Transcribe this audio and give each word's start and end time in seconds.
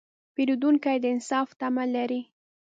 پیرودونکی 0.35 0.97
د 1.03 1.05
انصاف 1.13 1.47
تمه 1.59 1.85
لري. 1.95 2.21